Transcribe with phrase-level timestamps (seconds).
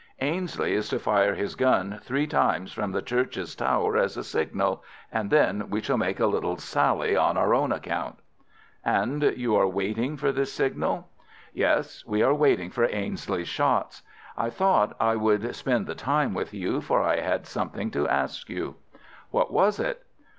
[0.19, 4.83] Ainslie is to fire his gun three times from the church tower as a signal,
[5.11, 8.17] and then we shall make a little sally on our own account."
[8.83, 11.07] "And you are waiting for this signal?"
[11.53, 14.01] "Yes, we are waiting for Ainslie's shots.
[14.35, 18.49] I thought I would spend the time with you, for I had something to ask
[18.49, 18.77] you."
[19.29, 20.03] "What was it?"